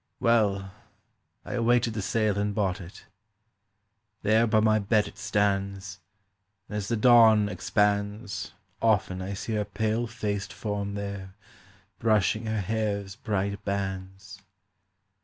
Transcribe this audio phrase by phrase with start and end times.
[0.19, 0.71] "Well,
[1.45, 3.05] I awaited the sale and bought it...
[4.23, 5.99] There by my bed it stands,
[6.67, 8.51] And as the dawn expands
[8.81, 11.35] Often I see her pale faced form there
[11.99, 14.41] Brushing her hair's bright bands.